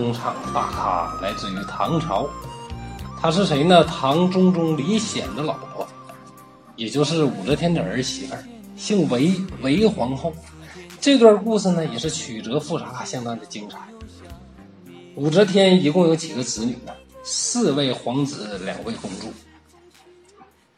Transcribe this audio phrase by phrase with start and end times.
[0.00, 2.26] 下一位登场大咖来自于唐朝，
[3.20, 3.84] 他是谁呢？
[3.84, 5.86] 唐中宗李显的老婆，
[6.76, 8.34] 也就是武则天的儿媳妇，
[8.76, 10.32] 姓韦，韦皇后。
[11.00, 13.78] 这段故事呢，也是曲折复杂，相当的精彩。
[15.16, 16.92] 武则天一共有几个子女呢？
[17.22, 19.32] 四位皇子，两位公主。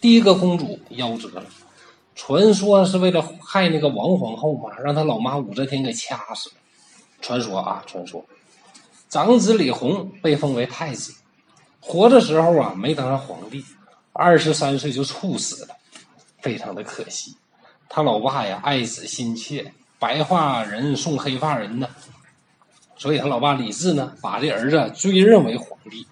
[0.00, 1.44] 第一个公主夭折了，
[2.16, 6.56] 传说是为了害那个王皇后嘛，让她老妈武则天给掐死了。
[7.20, 8.24] 传说啊，传说。
[9.12, 11.12] 长子李弘被封为太子，
[11.80, 13.62] 活的时候啊没当上皇帝，
[14.14, 15.76] 二十三岁就猝死了，
[16.40, 17.36] 非常的可惜。
[17.90, 21.90] 他老爸呀爱子心切，白发人送黑发人呢，
[22.96, 26.06] 所以他老爸李治呢把这儿子追认为皇帝。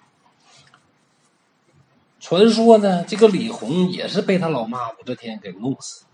[2.19, 6.05] 传说呢，这个李弘也是被他老妈武则天给弄死。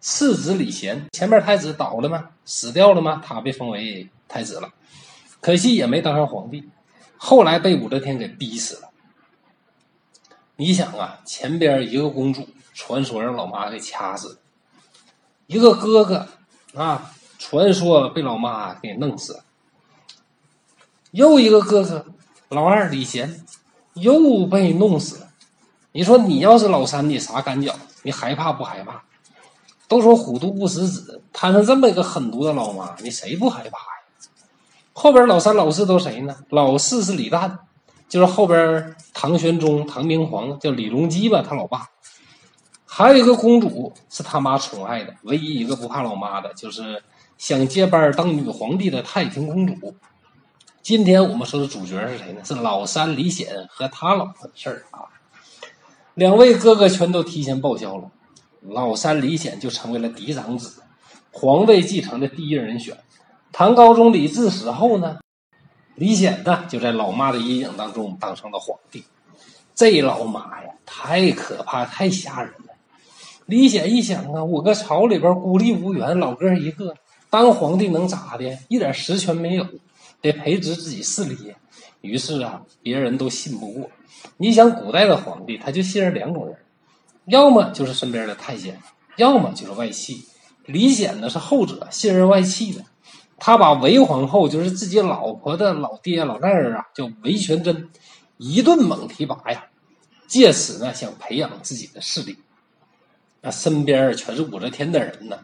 [0.00, 2.30] 次子李贤，前面太子倒了吗？
[2.44, 3.22] 死掉了吗？
[3.24, 4.72] 他被封为太子了。
[5.40, 6.68] 可惜也没当上皇帝，
[7.16, 8.90] 后来被武则天给逼死了。
[10.56, 14.38] 你想啊，前边一个公主传说让老妈给掐死，
[15.46, 16.28] 一个哥哥
[16.74, 19.42] 啊，传说被老妈给弄死，
[21.12, 22.04] 又一个哥哥
[22.50, 23.44] 老二李贤
[23.94, 25.26] 又被弄死。
[25.92, 27.74] 你说你要是老三，你啥感觉？
[28.02, 29.02] 你害怕不害怕？
[29.88, 33.99] 都说虎毒不食子，摊上这么一个狠毒的老妈，你谁不害怕呀？
[35.02, 36.36] 后边老三、老四都谁呢？
[36.50, 37.50] 老四是李旦，
[38.06, 41.88] 就是后边唐玄宗、唐明皇叫李隆基吧，他老爸。
[42.84, 47.02] 还有一个公主是他妈宠爱的，唯一一个不怕老妈的，就是
[47.38, 49.94] 想接班当女皇帝的太平公主。
[50.82, 52.44] 今天我们说的主角是谁呢？
[52.44, 55.08] 是老三李显和他老婆的事儿啊。
[56.12, 58.10] 两位哥哥全都提前报销了，
[58.60, 60.82] 老三李显就成为了嫡长子，
[61.30, 62.98] 皇位继承的第一人选。
[63.52, 65.18] 唐高宗李治死后呢，
[65.96, 69.04] 李显呢就在老妈的阴影当中当上了皇帝。
[69.74, 72.74] 这老妈呀，太可怕，太吓人了。
[73.46, 76.94] 李显一想啊，我搁朝里边孤立无援，老哥一个，
[77.28, 78.58] 当皇帝能咋的？
[78.68, 79.66] 一点实权没有，
[80.20, 81.54] 得培植自己势力。
[82.02, 83.90] 于是啊，别人都信不过。
[84.36, 86.56] 你想，古代的皇帝他就信任两种人，
[87.26, 88.78] 要么就是身边的太监，
[89.16, 90.24] 要么就是外戚。
[90.66, 92.84] 李显呢是后者，信任外戚的。
[93.40, 97.88] 他把韦皇后，就是自己老婆的老爹老丈人啊，叫韦全真，
[98.36, 99.64] 一顿猛提拔呀，
[100.28, 102.36] 借此呢想培养自己的势力。
[103.40, 105.38] 那身边全是武则天的人呢。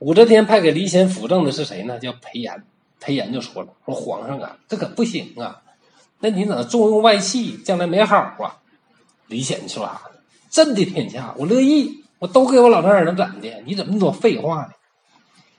[0.00, 1.98] 武则天派给李显辅政的是谁呢？
[1.98, 2.62] 叫裴炎。
[3.00, 5.62] 裴炎就说了：“说皇上啊，这可不行啊，
[6.20, 8.60] 那你怎么重用外戚，将来没好啊？”
[9.28, 10.02] 李显说啥？
[10.50, 13.62] 朕的天下，我乐意，我都给我老丈人能怎的？
[13.66, 14.70] 你怎么那么多废话呢？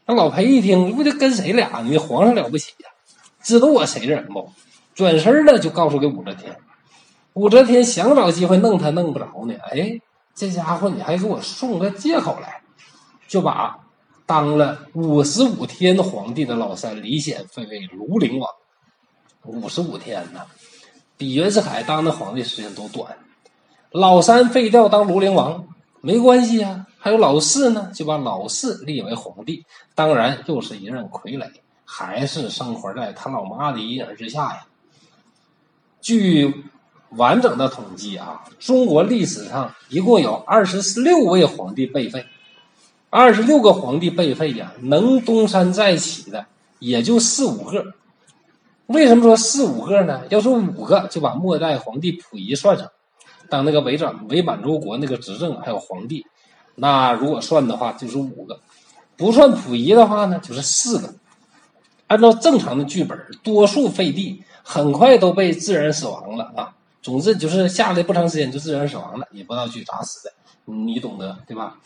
[0.08, 1.98] 那老裴一听，不就跟谁俩呢？
[1.98, 2.90] 皇上了不起呀，
[3.42, 4.52] 知道我谁人不？
[4.94, 6.56] 转身呢就告诉给武则天。
[7.34, 9.56] 武则天想找机会弄他，弄不着呢。
[9.72, 10.00] 哎，
[10.36, 12.62] 这家伙你还给我送个借口来，
[13.28, 13.80] 就把
[14.26, 18.50] 当了五十五天皇帝的老三李显废为庐陵王。
[19.44, 20.42] 五十五天呢，
[21.18, 23.18] 比袁世凯当的皇帝时间都短。
[23.92, 25.68] 老三废掉当庐陵王
[26.02, 26.86] 没关系呀。
[27.06, 31.48] 还有老四呢，就把老四立为皇帝，当然又是一任傀儡，
[31.86, 34.66] 还是生活在他老妈的阴影之下呀。
[36.02, 36.64] 据
[37.12, 42.26] 完整的统计啊，中国历史上一共有二十六位皇帝被废，
[43.12, 46.48] 二十六个皇帝被废呀，能东山再起的
[46.80, 47.94] 也就四五个。
[48.88, 50.24] 为什么说四五个呢？
[50.32, 52.90] 要说五个，就把末代皇帝溥仪算上，
[53.48, 56.26] 当那个伪满伪满洲国那个执政还有皇帝。
[56.76, 58.56] 那如果算的话，就是五个；
[59.18, 61.14] 不算溥仪的话呢，就是四个。
[62.08, 66.76] 按照正常的剧本，多数废帝很快都被自然死亡了啊。
[67.02, 70.34] 总之就是下来不长时间就自然死亡了，也不知道去咋死的，
[70.66, 71.78] 你懂得对吧？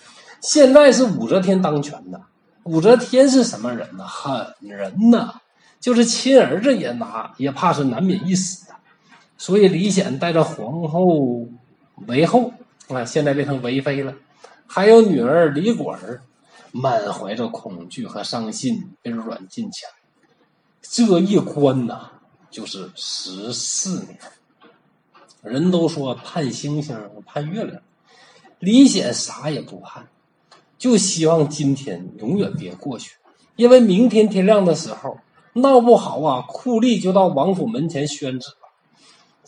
[0.42, 2.22] 现在是武则天当权的，
[2.64, 4.06] 武则天是什么人呢？
[4.06, 5.36] 狠人呐，
[5.80, 8.74] 就是亲儿子也拿，也怕是难免一死的。
[9.38, 11.46] 所以李显带着皇后
[12.08, 12.52] 韦后
[12.88, 14.14] 啊，现在变成韦妃了。
[14.72, 16.22] 还有女儿李果儿，
[16.72, 19.92] 满怀着恐惧和伤心，被软禁起来。
[20.80, 22.12] 这一关呐，
[22.52, 24.20] 就是十四年。
[25.42, 26.96] 人都说盼星星
[27.26, 27.82] 盼月亮，
[28.60, 30.08] 李显啥也不盼，
[30.78, 33.18] 就希望今天永远别过去，
[33.56, 35.18] 因为明天天亮的时候，
[35.54, 38.50] 闹不好啊，酷吏就到王府门前宣旨。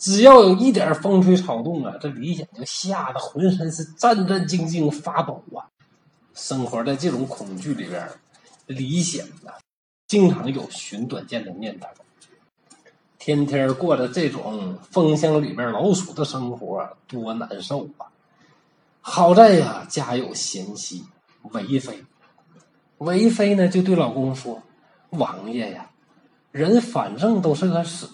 [0.02, 5.62] 只要有一点风吹草动啊，这李显就吓得浑身是战战兢兢发抖啊！
[6.34, 8.10] 生活在这种恐惧里边，
[8.66, 9.52] 李显呢，
[10.08, 11.86] 经常有寻短见的念头。
[13.16, 18.10] 天天过着这种蜂箱里边老鼠的生活，多难受啊！
[19.00, 21.04] 好在呀，家有贤妻
[21.52, 22.04] 韦妃。
[22.98, 24.60] 韦妃呢，就对老公说
[25.10, 25.88] ：“王爷呀，
[26.50, 28.10] 人反正都是个死，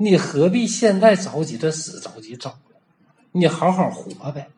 [0.00, 2.76] 你何必现在着急着死，着急走呢？
[3.32, 4.48] 你好好活呗，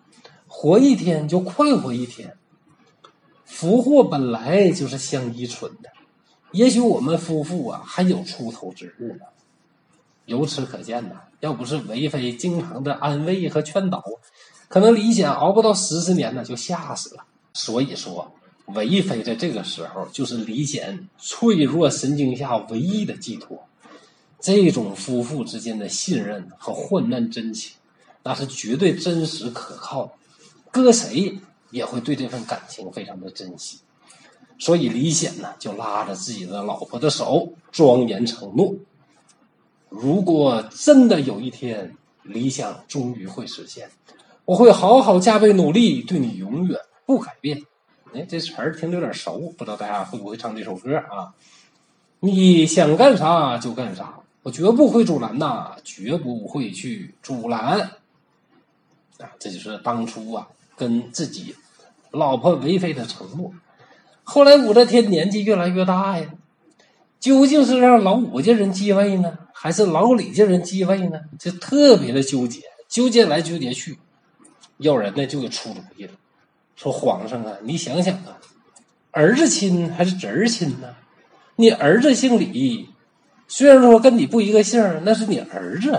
[0.46, 2.36] 活一天就快活一天。
[3.46, 5.88] 福祸本来就是相依存的，
[6.52, 9.24] 也许我们夫妇啊还有出头之日呢。
[10.26, 14.04] 由此可见呐，要不是韦妃经常的安慰和劝导，
[14.68, 17.24] 可能李显熬不到十十年呢就吓死了。
[17.54, 18.32] 所以说。”
[18.72, 23.66] 韦妃在这个时候就是李显脆弱神经下唯一的寄托，
[24.40, 27.76] 这种夫妇之间的信任和患难真情，
[28.22, 30.12] 那是绝对真实可靠的，
[30.70, 31.38] 搁谁
[31.70, 33.78] 也会对这份感情非常的珍惜。
[34.58, 38.74] 所以李显呢，就拉着自己的老婆的手，庄严承诺：
[39.88, 43.90] 如果真的有一天理想终于会实现，
[44.44, 47.62] 我会好好加倍努力，对你永远不改变。
[48.12, 51.32] 哎，这词儿听着有点熟，不知道大家会不会唱这首歌啊？
[52.18, 57.80] 你想干啥就干啥，我绝不会阻拦呐，绝不会去阻拦。
[59.18, 61.54] 啊，这就是当初啊跟自己
[62.10, 63.52] 老婆韦妃的承诺。
[64.24, 66.30] 后来武则天年纪越来越大呀，
[67.18, 71.20] 究竟是让老武家人继位呢，还是老李家人继位呢？
[71.38, 73.98] 就特别的纠结，纠结来纠结去，
[74.78, 76.12] 要人呢就给出主意了。
[76.76, 78.38] 说皇上啊，你想想啊，
[79.10, 80.94] 儿子亲还是侄儿亲呢？
[81.56, 82.89] 你儿子姓李，
[83.52, 85.90] 虽然说跟你不一个姓那是你儿子；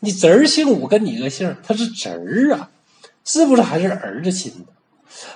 [0.00, 2.70] 你侄儿姓武，跟你一个姓他是侄儿啊，
[3.22, 4.64] 是不是还是儿子亲呢？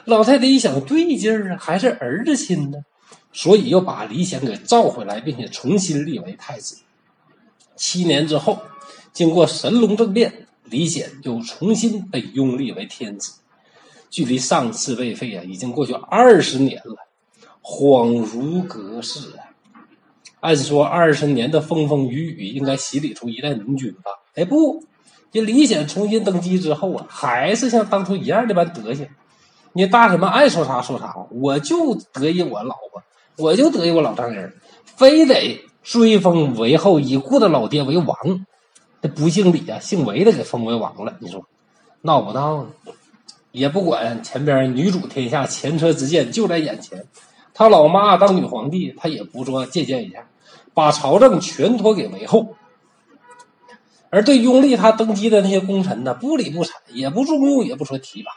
[0.06, 2.78] 老太太一想对劲儿啊，还是儿子亲呢，
[3.34, 6.78] 所以又把李显给召回来，并且重新立为太子。
[7.76, 8.58] 七年之后，
[9.12, 13.34] 经过神龙政变，李显又重新被拥立为天子。
[14.08, 16.96] 距离上次被废啊，已经过去二十年了，
[17.62, 19.49] 恍如隔世啊！
[20.40, 24.10] 按说二十年的风风雨雨，应该洗礼出一代明君吧？
[24.34, 24.82] 哎，不，
[25.30, 29.06] 这李显重新登基之后啊，还是像当初一样的般德行。
[29.72, 33.02] 你大臣们爱说啥说啥，我就得意我老婆，
[33.36, 34.52] 我就得意我老丈人，
[34.84, 38.16] 非得追封韦后已故的老爹为王。
[39.02, 41.46] 这不姓李啊，姓韦的给封为王了，你说
[42.02, 42.70] 闹不闹呢？
[43.52, 47.04] 也不管前边女主天下前车之鉴就在眼前，
[47.52, 50.26] 他老妈当女皇帝，他也不说借鉴一下，
[50.74, 52.56] 把朝政全托给韦后。
[54.10, 58.32] 而对拥立他登基的那些功臣呢，不理不睬，也不重用，也不说提拔。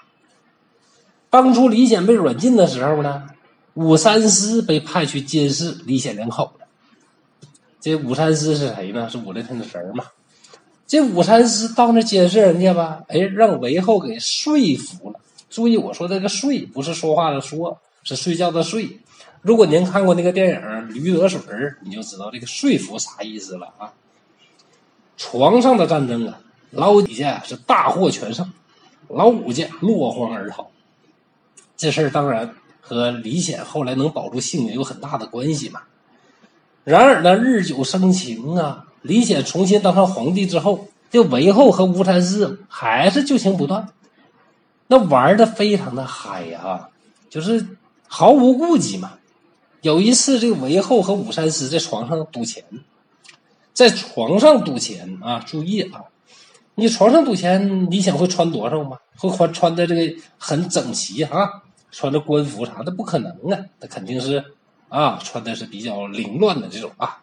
[1.30, 3.24] 当初李显被软禁的时候呢，
[3.74, 6.64] 武三思被派去监视李显两口子。
[7.82, 9.10] 这武三思是谁呢？
[9.10, 10.06] 是武则天的侄儿嘛。
[10.86, 15.20] 这武三思到那监视人家吧，哎，让韦后给说服了。
[15.50, 19.00] 注意我说这个“睡”不是说话的“说”，是睡觉的“睡”。
[19.44, 20.56] 如果您看过那个电影
[20.88, 21.40] 《驴得水》，
[21.82, 23.92] 你就知道这个“说服”啥意思了啊。
[25.18, 26.40] 床上的战争啊，
[26.72, 28.52] 老李家是大获全胜，
[29.10, 30.72] 老五家落荒而逃。
[31.76, 35.82] 这事儿当然和李显后来能保住性命有很大的关系嘛。
[36.86, 38.86] 然而呢，日久生情啊。
[39.02, 43.90] 李显重新当上皇帝之后，这韦后和吴三思还是旧情不断，
[44.88, 46.88] 那玩的非常的嗨呀，
[47.30, 47.68] 就是
[48.08, 49.12] 毫无顾忌嘛。
[49.84, 52.64] 有一次，这个韦后和武三思在床上赌钱，
[53.74, 55.44] 在床上赌钱啊！
[55.46, 56.06] 注意啊，
[56.76, 58.98] 你床上赌钱，你想会穿多少吗？
[59.18, 64.42] 会穿穿的这个很整齐哈，穿着官服啥的不可能啊，那肯定是
[64.88, 67.22] 啊，穿的是比较凌乱的这种啊。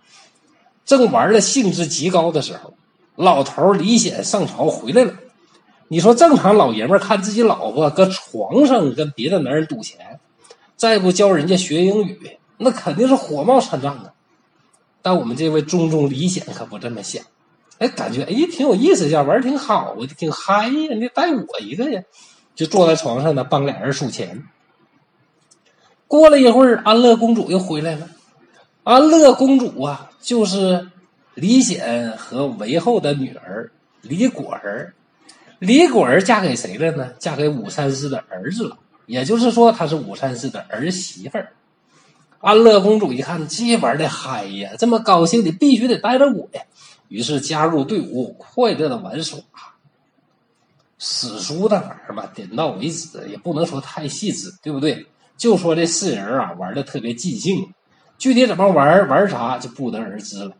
[0.85, 2.75] 正玩的兴致极高的时候，
[3.17, 5.15] 老头李显上朝回来了。
[5.89, 10.21] 你说正常老爷们看自己老婆搁床上跟别的男人赌钱，
[10.77, 14.13] 再不教人家学英语，那肯定是火冒三丈啊。
[15.03, 17.25] 但我们这位中中李显可不这么想，
[17.79, 22.03] 哎，感觉哎挺有意思呀，玩挺好啊，挺嗨呀，你带我一个呀，
[22.55, 24.45] 就坐在床上呢帮俩人数钱。
[26.07, 28.09] 过了一会儿，安乐公主又回来了。
[28.85, 30.91] 安乐公主啊，就是
[31.35, 33.71] 李显和韦后的女儿
[34.03, 34.93] 李果儿。
[35.61, 37.13] 李果儿嫁给谁了呢？
[37.19, 38.77] 嫁给武三思的儿子了。
[39.07, 41.53] 也就是说，她是武三思的儿媳妇儿。
[42.41, 46.63] 安乐公主一看，这玩的嗨呀，这么高兴，你必须得带着我呀。
[47.09, 49.39] 于是加入队伍，快乐的玩耍。
[50.99, 55.07] 史书的玩儿吧，点到为止，也不能说太细致，对不对？
[55.37, 57.73] 就说这四人啊，玩的特别尽兴。
[58.19, 60.53] 具体怎么玩玩啥就不得而知了。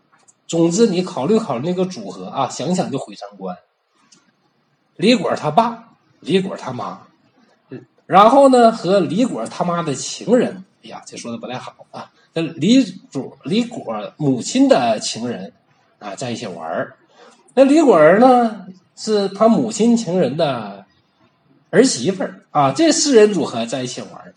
[0.47, 3.57] 总之，你考虑考虑那个组合啊，想想就毁三观。
[4.97, 7.01] 李果他爸，李果他妈，
[8.07, 12.11] 然后呢和李果他妈的情人，哎呀，这说的不太好啊。
[12.33, 15.53] 跟李主李果母亲的情人
[15.99, 16.97] 啊在一起玩儿。
[17.55, 20.85] 那李果儿呢是他母亲情人的
[21.71, 22.73] 儿媳妇儿啊。
[22.73, 24.35] 这四人组合在一起玩儿，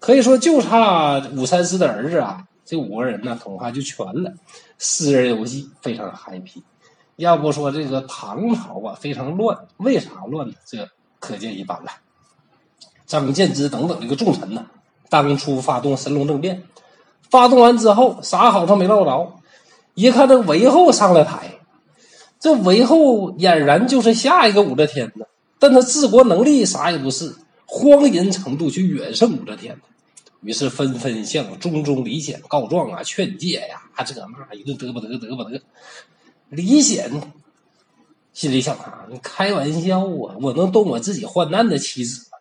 [0.00, 2.44] 可以说就差武三思的儿子啊。
[2.64, 4.34] 这五个人呢，恐怕就全了。
[4.76, 6.62] 四人游戏非常 happy。
[7.16, 10.54] 要不说这个唐朝啊非常乱，为啥乱呢？
[10.66, 11.90] 这可见一斑了。
[13.06, 14.66] 张建之等等这个重臣呢，
[15.08, 16.62] 当初发动神龙政变，
[17.30, 19.32] 发动完之后啥好处没捞着，
[19.94, 21.58] 一看这韦后上了台，
[22.38, 25.24] 这韦后俨然就是下一个武则天呢。
[25.58, 27.34] 但他治国能力啥也不是，
[27.66, 29.76] 荒淫程度却远胜武则天。
[30.42, 34.14] 于是纷纷向中宗李显告状啊，劝诫呀，啊这
[34.48, 35.60] 那一顿嘚不得嘚不得。
[36.48, 37.10] 李显
[38.32, 42.38] 心里想啊，你开玩笑啊，我能动我自己患难的妻子吗？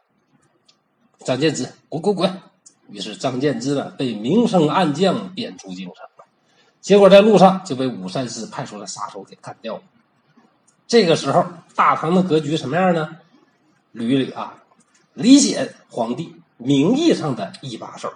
[1.25, 2.41] 张建之，滚滚滚！
[2.89, 6.25] 于是张建之呢，被明升暗降，贬出京城了。
[6.81, 9.81] 结果在路上就被武三思派出的杀手给干掉了。
[10.87, 13.17] 这个时候，大唐的格局什么样呢？
[13.93, 14.63] 捋一捋啊，
[15.13, 16.35] 李显皇帝。
[16.59, 18.11] 名义上的一把手，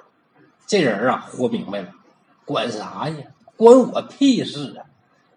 [0.66, 1.90] 这人啊活明白了，
[2.44, 3.16] 管啥呀？
[3.56, 4.82] 关我屁事啊！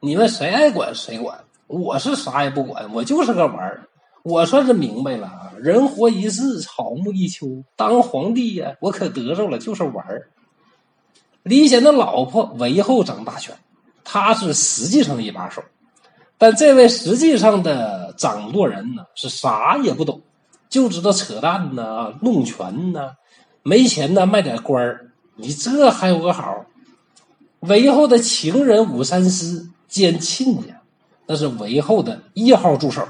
[0.00, 3.86] 你们谁爱管谁管，我是啥也不管，我就是个玩儿。
[4.24, 10.30] 我算是明白了啊，人活一世，草木一秋，当皇帝呀，我可得着了，就是玩儿。
[11.42, 13.54] 李显的老婆韦后掌大权，
[14.02, 15.62] 他是实际上的一把手，
[16.38, 20.22] 但这位实际上的掌舵人呢，是啥也不懂。
[20.70, 23.10] 就知道扯淡呢，弄权呢，
[23.62, 25.10] 没钱呢，卖点官儿。
[25.36, 26.64] 你这还有个好？
[27.60, 30.80] 韦后的情人武三思兼亲家，
[31.26, 33.06] 那是韦后的一号助手。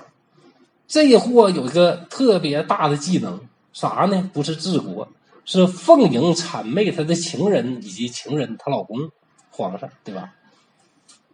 [0.86, 3.40] 这货有一个特别大的技能，
[3.72, 4.30] 啥呢？
[4.32, 5.08] 不是治国，
[5.44, 9.10] 是奉迎谄媚他的情人以及情人她老公
[9.50, 10.32] 皇上，对吧？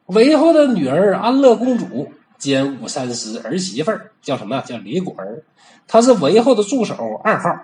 [0.07, 2.13] 韦后的女儿安乐公主。
[2.39, 4.63] 兼武三思儿媳妇儿叫什么？
[4.63, 5.45] 叫李果儿，
[5.87, 7.55] 她是韦后的助手二号，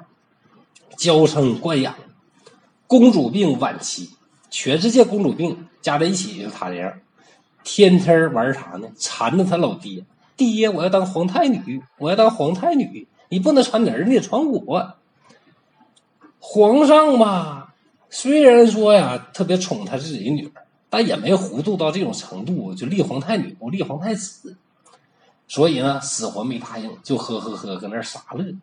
[0.99, 1.95] 娇生惯养，
[2.87, 4.11] 公主病晚期，
[4.50, 6.93] 全世界公主病加在一起就她这样，
[7.64, 8.87] 天天玩啥呢？
[8.99, 10.05] 缠着他老爹，
[10.37, 14.95] 爹我要当皇太女，我要当皇太女，你不能传儿，你得传我。
[16.38, 17.69] 皇上嘛，
[18.11, 24.57] 虽然说呀特别宠他自己的女儿，但也没糊涂到这种程度，就立皇太女不立皇太子。
[25.49, 28.55] 所以呢，死活没答应，就呵呵呵搁那傻乐。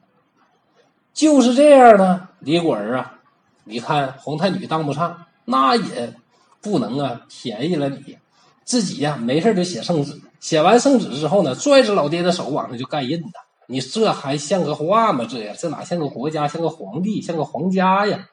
[1.13, 3.19] 就是这样呢，李果儿啊，
[3.63, 6.13] 你看皇太女当不上，那也
[6.61, 8.17] 不能啊便宜了你。
[8.65, 13.27] 自己呀没事就写圣旨，写完圣旨之后呢，拽着老爹的手往上就盖印呐。
[13.67, 15.25] 你这还像个话吗？
[15.29, 18.27] 这呀，这哪像个国家，像个皇帝，像个皇家呀？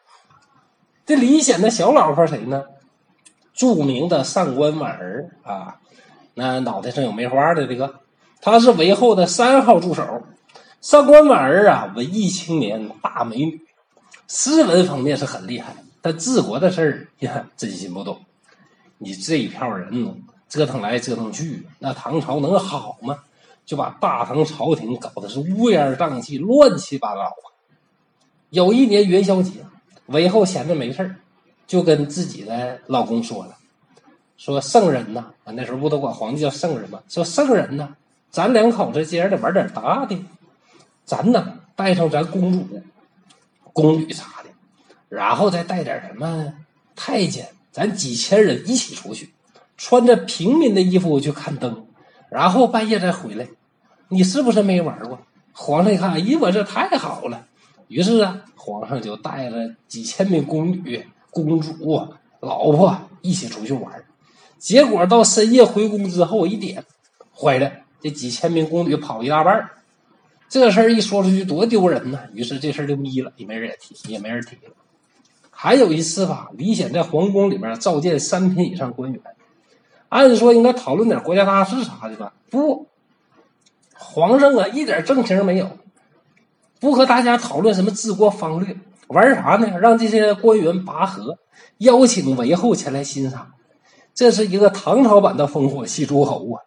[1.07, 2.65] 这李显的小老婆谁呢？
[3.55, 5.77] 著名的上官婉儿啊，
[6.35, 8.01] 那脑袋上有梅花的这个。
[8.41, 10.23] 她是韦后的三号助手，
[10.81, 13.61] 上官婉儿啊，文艺青年，大美女，
[14.29, 18.19] 诗文方面是很厉害，但治国的事儿呀，真心不懂。
[19.03, 23.19] 你这一票人折腾来折腾去，那唐朝能好吗？
[23.65, 27.49] 就把大唐朝廷搞得是乌烟瘴气、乱七八糟啊！
[28.51, 29.53] 有一年元宵节，
[30.07, 31.15] 韦后闲着没事
[31.67, 33.57] 就跟自己的老公说了
[34.37, 37.01] ：“说圣人呐，啊那时候不都管皇帝叫圣人吗？
[37.09, 37.97] 说圣人呐。”
[38.31, 40.17] 咱两口子今儿得玩点大的，
[41.05, 42.81] 咱呢带上咱公主、
[43.73, 44.51] 宫女啥的，
[45.09, 46.53] 然后再带点什么
[46.95, 49.33] 太监，咱几千人一起出去，
[49.77, 51.87] 穿着平民的衣服去看灯，
[52.31, 53.47] 然后半夜再回来。
[54.09, 55.21] 你是不是没玩过？
[55.53, 57.47] 皇上一看，咦，我这太好了。
[57.89, 62.09] 于是啊，皇上就带了几千名宫女、公主、
[62.41, 64.05] 老婆一起出去玩。
[64.59, 66.85] 结果到深夜回宫之后，一点
[67.35, 67.71] 坏了。
[68.01, 69.71] 这几千名宫女跑一大半
[70.49, 72.19] 这事儿一说出去多丢人呢。
[72.33, 74.73] 于是这事儿就眯了，也没人也提，也没人提了。
[75.63, 79.21] 还有一次吧，李显在皇宫里面召见三品以上官员，
[80.09, 82.33] 按说应该讨论点国家大事啥的吧？
[82.49, 82.87] 不，
[83.95, 85.69] 皇上啊，一点正形没有，
[86.81, 88.75] 不和大家讨论什么治国方略，
[89.09, 89.79] 玩啥呢？
[89.79, 91.37] 让这些官员拔河，
[91.77, 93.51] 邀请韦后前来欣赏。
[94.15, 96.65] 这是一个唐朝版的烽火戏诸侯啊！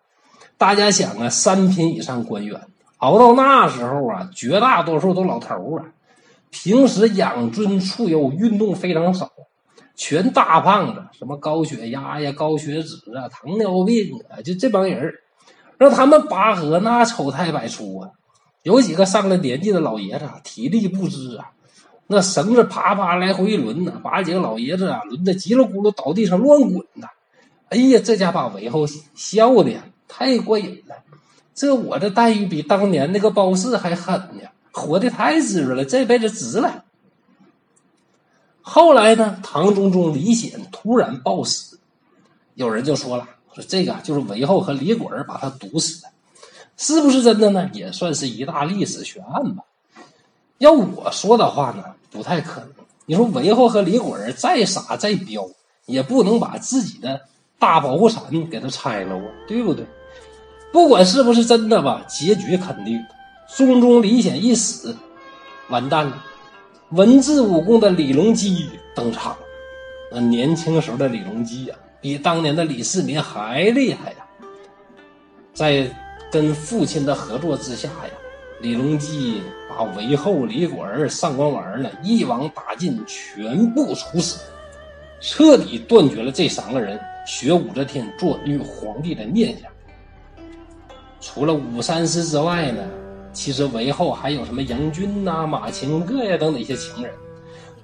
[0.60, 2.62] 大家想啊，三品以上官员
[2.98, 5.86] 熬到那时候啊，绝大多数都老头啊，
[6.54, 9.32] 平时养尊处优，运动非常少。
[9.96, 15.14] 全大胖子，什么高血压呀、高血脂啊、糖尿病啊，就这帮人
[15.80, 18.10] 让他们拔河那丑态百出啊。
[18.62, 21.52] 有几个上了年纪的老爷子，体力不支啊，
[22.08, 27.08] 那绳子啪啪来回一轮呢，把几个老爷子啊轮得叽里咕噜倒地上乱滚呐。
[27.70, 30.96] 哎呀，这家把韦后笑的呀，太过瘾了。
[31.54, 36.84] 这我的待遇比当年那个包氏还狠呢，活的太滋润了，这辈子值了。
[38.62, 41.80] 后来呢，唐中宗李显突然暴死，
[42.56, 46.10] 有人就说了，说这个就是韦后和李衮把他毒死的，
[46.75, 47.70] 是不是真的呢？
[47.74, 49.63] 也算是一大历史悬案吧。
[50.58, 52.70] 要我说的话呢，不太可能。
[53.06, 55.46] 你说韦后和李衮再傻再彪，
[55.86, 57.22] 也不能把自己的
[57.60, 59.86] 大保护伞给他拆了啊，对不对？
[60.72, 63.00] 不管是不是真的吧，结局肯定。
[63.56, 64.96] 中宗李显一死，
[65.70, 66.26] 完蛋了。
[66.90, 69.40] 文治武功的李隆基登场了。
[70.12, 74.18] 那年轻时候的李隆基呀，比当年的李世民还厉害呀。
[75.54, 75.88] 在
[76.32, 78.12] 跟父亲的合作之下呀，
[78.62, 84.40] 李隆基把韦后、李果儿、上官婉儿呢一网打尽，全部处死，
[85.22, 89.72] 彻底断绝了这三个人学武则天做女皇帝的念想。
[91.22, 92.84] 除了武三思之外呢，
[93.34, 97.12] 其实韦后还有什么杨军呐、马秦各呀等等一些情人，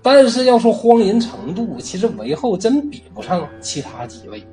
[0.01, 4.47] 但是要说荒淫程度，其实韦后真比不上其他几位，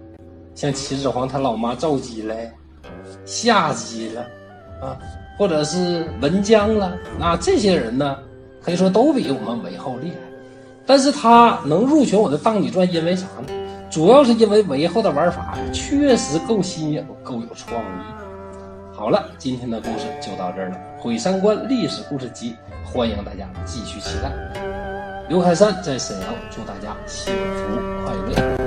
[0.54, 2.50] 像秦始皇他老妈赵姬嘞、
[3.24, 4.22] 夏姬了
[4.80, 4.98] 啊，
[5.38, 8.16] 或者是文姜了，那这些人呢，
[8.62, 10.16] 可以说都比我们韦后厉害。
[10.86, 13.52] 但是他能入选我的《当女传》，因为啥呢？
[13.90, 18.35] 主要是因为韦后的玩法，确实够新颖、够有创意。
[18.96, 20.80] 好了，今天的故事就到这儿了。
[20.98, 24.32] 毁三观历史故事集，欢迎大家继续期待。
[25.28, 28.65] 刘开山在沈阳，祝大家幸福快乐。